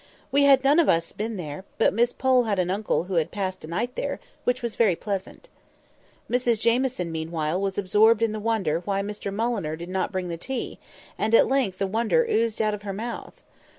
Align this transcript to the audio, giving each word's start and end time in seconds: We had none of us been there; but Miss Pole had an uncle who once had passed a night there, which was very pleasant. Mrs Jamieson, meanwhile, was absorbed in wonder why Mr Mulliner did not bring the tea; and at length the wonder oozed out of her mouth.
We 0.31 0.45
had 0.45 0.63
none 0.63 0.79
of 0.79 0.89
us 0.89 1.11
been 1.11 1.37
there; 1.37 1.63
but 1.77 1.93
Miss 1.93 2.11
Pole 2.11 2.45
had 2.45 2.57
an 2.57 2.71
uncle 2.71 3.03
who 3.03 3.13
once 3.13 3.19
had 3.25 3.29
passed 3.31 3.63
a 3.63 3.67
night 3.67 3.93
there, 3.95 4.19
which 4.45 4.63
was 4.63 4.75
very 4.75 4.95
pleasant. 4.95 5.47
Mrs 6.27 6.59
Jamieson, 6.59 7.11
meanwhile, 7.11 7.61
was 7.61 7.77
absorbed 7.77 8.23
in 8.23 8.41
wonder 8.41 8.79
why 8.79 9.03
Mr 9.03 9.31
Mulliner 9.31 9.75
did 9.75 9.89
not 9.89 10.11
bring 10.11 10.27
the 10.29 10.37
tea; 10.37 10.79
and 11.19 11.35
at 11.35 11.47
length 11.47 11.77
the 11.77 11.85
wonder 11.85 12.25
oozed 12.27 12.63
out 12.63 12.73
of 12.73 12.81
her 12.81 12.93
mouth. 12.93 13.43